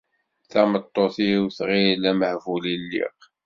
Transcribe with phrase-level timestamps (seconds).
[0.51, 3.15] Tameṭṭut-iw tɣil d amehbul i lliɣ.